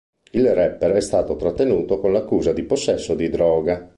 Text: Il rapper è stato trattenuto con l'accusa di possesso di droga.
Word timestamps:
Il 0.31 0.51
rapper 0.55 0.93
è 0.93 0.99
stato 0.99 1.35
trattenuto 1.35 1.99
con 1.99 2.11
l'accusa 2.11 2.53
di 2.53 2.63
possesso 2.63 3.13
di 3.13 3.29
droga. 3.29 3.87